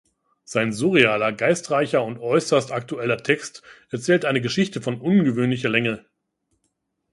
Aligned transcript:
Sein 0.45 0.73
surrealer, 0.73 1.31
geistreicher 1.31 2.03
und 2.03 2.17
äußerst 2.17 2.71
aktueller 2.71 3.17
Text 3.21 3.61
erzählt 3.91 4.25
eine 4.25 4.41
Geschichte 4.41 4.81
von 4.81 4.99
ungewöhnlicher 4.99 5.69
Länge. 5.69 6.03